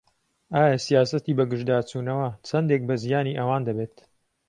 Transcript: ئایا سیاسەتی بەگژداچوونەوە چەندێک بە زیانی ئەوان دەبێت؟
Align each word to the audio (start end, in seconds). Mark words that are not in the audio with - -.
ئایا 0.55 0.77
سیاسەتی 0.87 1.37
بەگژداچوونەوە 1.39 2.27
چەندێک 2.47 2.81
بە 2.89 2.95
زیانی 3.03 3.37
ئەوان 3.39 3.61
دەبێت؟ 3.69 3.95